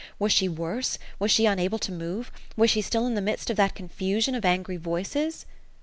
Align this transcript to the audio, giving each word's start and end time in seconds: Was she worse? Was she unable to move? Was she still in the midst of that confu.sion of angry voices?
Was 0.17 0.31
she 0.31 0.49
worse? 0.49 0.97
Was 1.19 1.29
she 1.29 1.45
unable 1.45 1.77
to 1.77 1.91
move? 1.91 2.31
Was 2.57 2.71
she 2.71 2.81
still 2.81 3.05
in 3.05 3.13
the 3.13 3.21
midst 3.21 3.51
of 3.51 3.57
that 3.57 3.75
confu.sion 3.75 4.33
of 4.33 4.43
angry 4.43 4.77
voices? 4.77 5.45